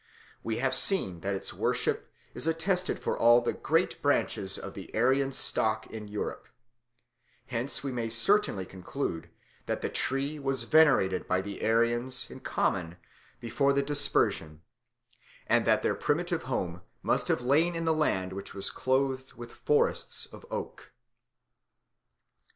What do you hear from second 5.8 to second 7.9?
in Europe; hence